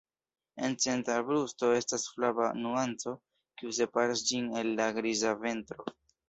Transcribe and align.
En 0.67 0.75
centra 0.85 1.17
brusto 1.27 1.69
estas 1.79 2.05
flava 2.13 2.47
nuanco 2.63 3.13
kiu 3.61 3.75
separas 3.81 4.25
ĝin 4.31 4.49
el 4.63 4.73
la 4.81 4.89
griza 4.99 5.37
ventro. 5.45 5.89